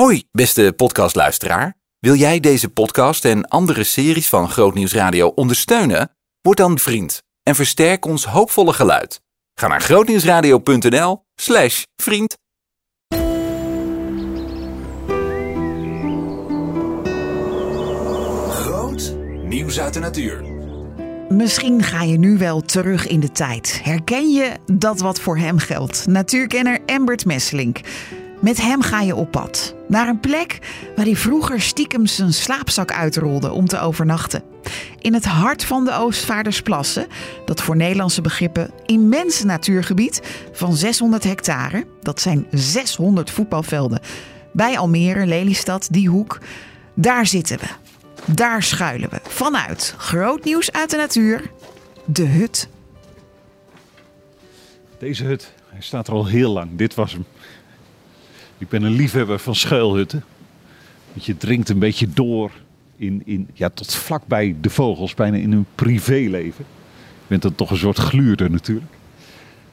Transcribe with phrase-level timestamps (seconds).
[0.00, 1.74] Hoi, beste podcastluisteraar.
[1.98, 6.10] Wil jij deze podcast en andere series van Grootnieuws Radio ondersteunen?
[6.40, 9.20] Word dan vriend en versterk ons hoopvolle geluid.
[9.54, 12.36] Ga naar grootnieuwsradio.nl slash vriend.
[18.50, 20.44] Groot nieuws uit de natuur.
[21.28, 23.80] Misschien ga je nu wel terug in de tijd.
[23.82, 26.06] Herken je dat wat voor hem geldt?
[26.06, 27.80] Natuurkenner Embert Messelink.
[28.40, 29.73] Met hem ga je op pad.
[29.88, 30.58] Naar een plek
[30.96, 34.42] waar hij vroeger stiekem zijn slaapzak uitrolde om te overnachten.
[34.98, 37.06] In het hart van de Oostvaardersplassen,
[37.44, 41.86] dat voor Nederlandse begrippen immense natuurgebied van 600 hectare.
[42.02, 44.00] Dat zijn 600 voetbalvelden.
[44.52, 46.38] Bij Almere, Lelystad, die hoek.
[46.94, 47.66] Daar zitten we.
[48.34, 49.20] Daar schuilen we.
[49.22, 51.50] Vanuit groot nieuws uit de natuur.
[52.04, 52.68] De hut.
[54.98, 56.70] Deze hut, hij staat er al heel lang.
[56.76, 57.24] Dit was hem.
[58.58, 60.24] Ik ben een liefhebber van schuilhutten.
[61.12, 62.50] Want je dringt een beetje door
[62.96, 66.64] in, in, ja, tot vlakbij de vogels, bijna in hun privéleven.
[66.98, 68.92] Je bent dan toch een soort gluurder natuurlijk.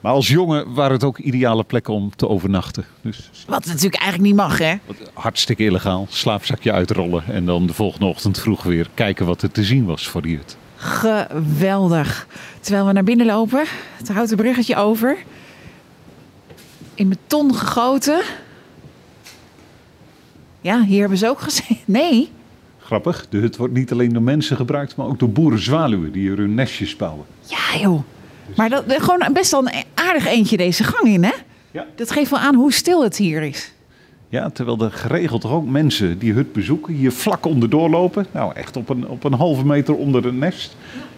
[0.00, 2.84] Maar als jongen waren het ook ideale plekken om te overnachten.
[3.00, 4.74] Dus Wat natuurlijk eigenlijk niet mag, hè?
[5.12, 6.06] hartstikke illegaal.
[6.10, 10.08] Slaapzakje uitrollen en dan de volgende ochtend vroeg weer kijken wat er te zien was
[10.08, 10.56] voor die hut.
[10.76, 12.26] Geweldig.
[12.60, 13.64] Terwijl we naar binnen lopen,
[13.96, 15.18] het houten bruggetje over.
[16.94, 18.20] In beton gegoten.
[20.68, 21.78] Ja, hier hebben ze ook gezien.
[22.00, 22.28] Nee.
[22.78, 26.36] Grappig, de hut wordt niet alleen door mensen gebruikt, maar ook door boerenzwaluwen die er
[26.36, 27.24] hun nestjes bouwen.
[27.46, 28.02] Ja, joh.
[28.56, 31.32] Maar dat, gewoon best wel een aardig eentje deze gang in, hè?
[31.70, 31.86] Ja.
[31.94, 33.72] Dat geeft wel aan hoe stil het hier is.
[34.28, 38.26] Ja, terwijl er geregeld toch ook mensen die hut bezoeken, hier vlak onderdoor lopen.
[38.32, 40.76] Nou, echt op een, op een halve meter onder het nest.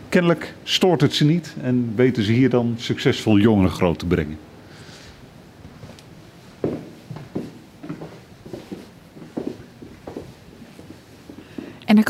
[0.08, 4.38] Kennelijk stoort het ze niet en weten ze hier dan succesvol jongeren groot te brengen.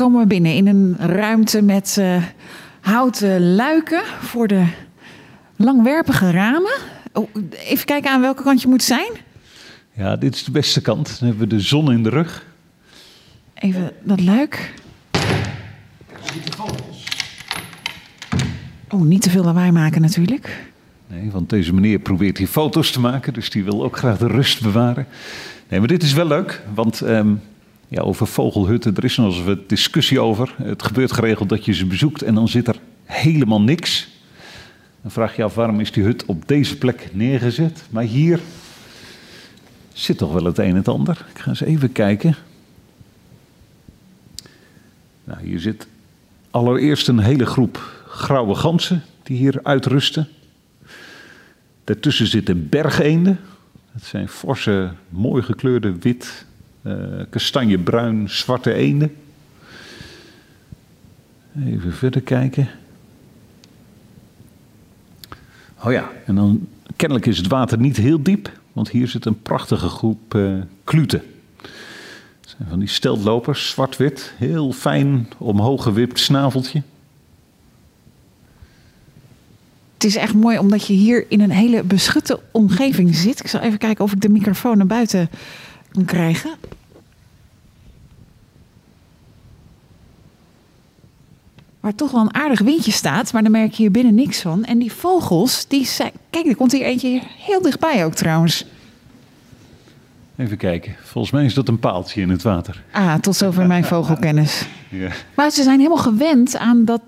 [0.01, 2.23] Komen we binnen in een ruimte met eh,
[2.79, 4.65] houten luiken voor de
[5.55, 6.77] langwerpige ramen.
[7.13, 7.29] Oh,
[7.65, 9.11] even kijken aan welke kant je moet zijn.
[9.93, 11.19] Ja, dit is de beste kant.
[11.19, 12.45] Dan hebben we de zon in de rug.
[13.53, 14.73] Even dat luik.
[18.89, 20.71] Oh, niet te veel lawaai maken natuurlijk.
[21.07, 24.27] Nee, want deze meneer probeert hier foto's te maken, dus die wil ook graag de
[24.27, 25.07] rust bewaren.
[25.69, 27.33] Nee, maar dit is wel leuk, want ehm,
[27.91, 30.55] ja, over vogelhutten, er is nog eens wat discussie over.
[30.63, 34.07] Het gebeurt geregeld dat je ze bezoekt en dan zit er helemaal niks.
[35.01, 37.83] Dan vraag je af waarom is die hut op deze plek neergezet.
[37.89, 38.39] Maar hier
[39.93, 41.25] zit toch wel het een en het ander.
[41.33, 42.35] Ik ga eens even kijken.
[45.23, 45.87] Nou, hier zit
[46.51, 50.27] allereerst een hele groep grauwe ganzen die hier uitrusten.
[51.83, 53.39] Daartussen zitten bergeenden.
[53.93, 56.45] Dat zijn forse, mooi gekleurde wit,
[57.29, 59.15] kastanjebruin, zwarte eenden.
[61.65, 62.69] Even verder kijken.
[65.83, 69.41] Oh ja, en dan kennelijk is het water niet heel diep, want hier zit een
[69.41, 70.53] prachtige groep eh
[70.83, 71.21] kluten.
[72.41, 76.81] Dat zijn van die steltlopers, zwart-wit, heel fijn omhoog gewipt snaveltje.
[79.93, 83.39] Het is echt mooi omdat je hier in een hele beschutte omgeving zit.
[83.39, 85.29] Ik zal even kijken of ik de microfoon naar buiten
[85.91, 86.51] kan krijgen.
[91.79, 94.63] Waar toch wel een aardig windje staat, maar dan merk je hier binnen niks van.
[94.65, 96.11] En die vogels, die zijn...
[96.29, 98.65] Kijk, er komt hier eentje heel dichtbij ook trouwens.
[100.35, 102.83] Even kijken, volgens mij is dat een paaltje in het water.
[102.91, 104.65] Ah, tot zover mijn vogelkennis.
[104.93, 105.09] Ja.
[105.35, 107.01] Maar ze zijn helemaal gewend aan dat,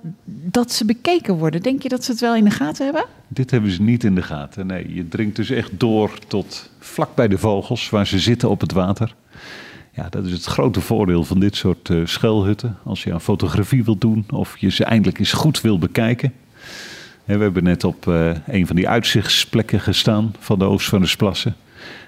[0.54, 1.62] dat ze bekeken worden.
[1.62, 3.06] Denk je dat ze het wel in de gaten hebben?
[3.28, 4.68] Dit hebben ze niet in de gaten.
[4.68, 8.62] Nee, je dringt dus echt door tot vlak bij de vogels, waar ze zitten op
[8.62, 9.16] het water.
[9.92, 12.78] Ja, dat is het grote voordeel van dit soort eh, schuilhutten.
[12.84, 16.34] Als je aan fotografie wilt doen of je ze eindelijk eens goed wil bekijken.
[17.26, 21.56] We hebben net op eh, een van die uitzichtsplekken gestaan van de Oostvaardersplassen.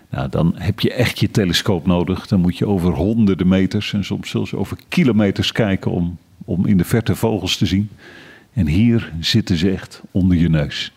[0.10, 2.28] Nou, dan heb je echt je telescoop nodig.
[2.28, 6.78] Dan moet je over honderden meters en soms zelfs over kilometers kijken om, om in
[6.78, 7.90] de verte vogels te zien.
[8.56, 10.94] En hier zitten ze echt onder je neus.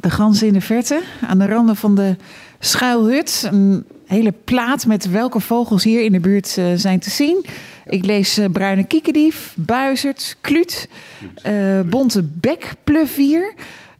[0.00, 2.16] De ganzen in de verte, aan de randen van de
[2.58, 3.48] schuilhut.
[3.50, 7.46] Een hele plaat met welke vogels hier in de buurt eh, zijn te zien.
[7.86, 10.88] Ik lees eh, bruine kiekendief, buizerd, kluut,
[11.42, 13.54] eh, bonte bekpluvier.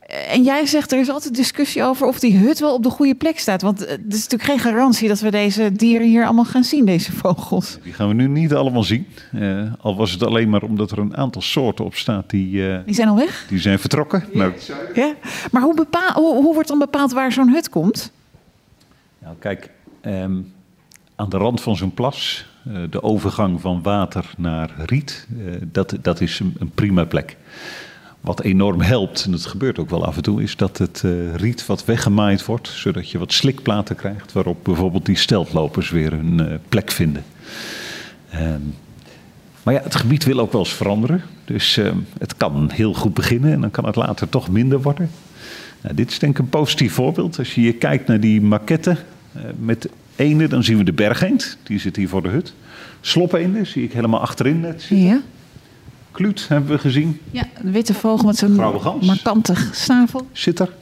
[0.08, 3.14] En jij zegt er is altijd discussie over of die hut wel op de goede
[3.14, 3.62] plek staat.
[3.62, 7.12] Want het is natuurlijk geen garantie dat we deze dieren hier allemaal gaan zien, deze
[7.12, 7.78] vogels.
[7.82, 9.06] Die gaan we nu niet allemaal zien.
[9.34, 12.52] Uh, al was het alleen maar omdat er een aantal soorten op staat die...
[12.52, 13.46] Uh, die zijn al weg?
[13.48, 14.24] Die zijn vertrokken.
[14.32, 14.38] Ja.
[14.38, 14.52] Nou,
[14.94, 15.14] ja.
[15.50, 18.12] Maar hoe, bepaal, hoe, hoe, wordt dan bepaald waar zo'n hut komt?
[19.18, 19.70] Nou, kijk,
[20.02, 20.52] um,
[21.16, 25.26] aan de rand van zo'n plas, uh, de overgang van water naar riet,
[25.72, 27.36] dat, dat is een, een prima plek.
[28.20, 31.34] Wat enorm helpt, en dat gebeurt ook wel af en toe, is dat het uh,
[31.34, 36.38] riet wat weggemaaid wordt, zodat je wat slikplaten krijgt, waarop bijvoorbeeld die steltlopers weer hun
[36.38, 37.24] uh, plek vinden.
[38.34, 38.74] Um,
[39.62, 41.22] maar ja, het gebied wil ook wel eens veranderen.
[41.44, 45.10] Dus uh, het kan heel goed beginnen en dan kan het later toch minder worden.
[45.80, 47.38] Nou, dit is denk ik een positief voorbeeld.
[47.38, 48.96] Als je hier kijkt naar die maquette
[49.58, 51.58] met ene, dan zien we de bergeend.
[51.62, 52.54] Die zit hier voor de hut.
[53.00, 55.06] Sloppeenden zie ik helemaal achterin net zitten.
[55.06, 55.20] Ja.
[56.10, 57.20] Kluut hebben we gezien.
[57.30, 58.54] Ja, de witte vogel met zo'n
[59.00, 60.26] markante snavel.
[60.32, 60.72] Zit er.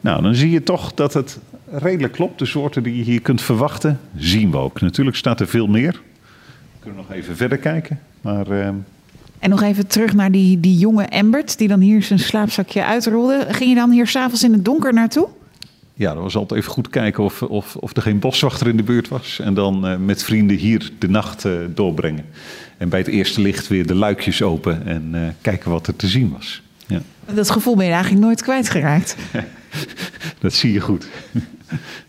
[0.00, 1.38] Nou, dan zie je toch dat het
[1.70, 2.38] redelijk klopt.
[2.38, 4.80] De soorten die je hier kunt verwachten, zien we ook.
[4.80, 5.92] Natuurlijk staat er veel meer.
[5.92, 8.00] We kunnen nog even verder kijken.
[8.20, 8.68] Maar, uh...
[9.38, 13.46] En nog even terug naar die, die jonge Embert, die dan hier zijn slaapzakje uitrolde.
[13.48, 15.28] Ging je dan hier s'avonds in het donker naartoe?
[15.94, 18.82] Ja, dat was altijd even goed kijken of, of, of er geen boswachter in de
[18.82, 19.40] buurt was.
[19.40, 22.24] En dan uh, met vrienden hier de nacht uh, doorbrengen.
[22.76, 26.08] En bij het eerste licht weer de luikjes open en uh, kijken wat er te
[26.08, 26.62] zien was.
[26.86, 27.00] Ja.
[27.34, 29.16] Dat gevoel ben je eigenlijk nooit kwijtgeraakt.
[30.40, 31.08] dat zie je goed.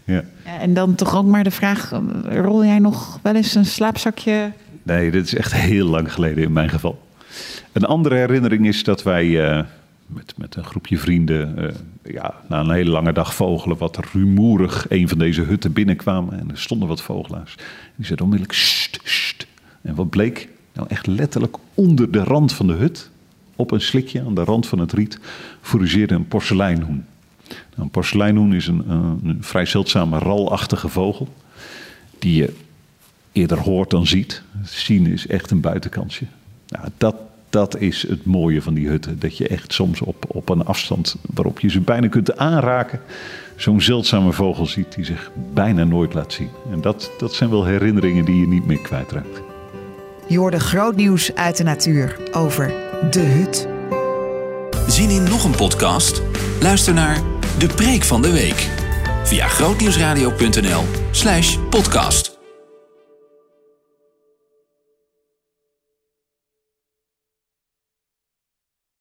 [0.03, 0.23] ja.
[0.45, 0.59] ja.
[0.59, 1.91] En dan toch ook maar de vraag:
[2.23, 4.51] rol jij nog wel eens een slaapzakje?
[4.83, 7.01] Nee, dit is echt heel lang geleden in mijn geval.
[7.71, 9.65] Een andere herinnering is dat wij
[10.13, 11.69] met, met een groepje vrienden uh,
[12.13, 16.39] ja, na een hele lange dag vogelen wat rumoerig een van deze hutten binnenkwamen.
[16.39, 17.55] En er stonden wat vogelaars.
[17.95, 19.47] Die zeiden onmiddellijk: sst, sst.
[19.81, 20.49] En wat bleek?
[20.73, 23.09] Nou, echt letterlijk onder de rand van de hut,
[23.55, 25.19] op een slikje aan de rand van het riet,
[25.61, 27.05] fourageerde een porseleinhoen.
[27.47, 31.33] Nou, een porseleinhoen is een, een, vrij zeldzame ralachtige vogel,
[32.19, 32.53] die je
[33.31, 34.41] eerder hoort dan ziet.
[34.63, 36.25] Zien is echt een buitenkantje.
[36.67, 37.15] Nou, dat,
[37.53, 39.19] dat is het mooie van die hutten.
[39.19, 42.99] Dat je echt soms op, op een afstand waarop je ze bijna kunt aanraken,
[43.55, 46.49] zo'n zeldzame vogel ziet die zich bijna nooit laat zien.
[46.71, 49.41] En dat, dat zijn wel herinneringen die je niet meer kwijtraakt.
[50.27, 52.73] Je hoorde groot nieuws uit de natuur over
[53.11, 53.67] de hut.
[54.87, 56.21] Zien in nog een podcast?
[56.61, 57.21] Luister naar
[57.57, 58.69] De Preek van de Week
[59.23, 62.32] via grootnieuwsradio.nl/podcast.